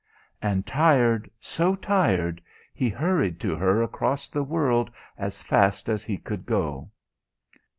[0.41, 2.41] And tired, so tired,
[2.73, 6.89] he hurried to her across the world as fast as he could go.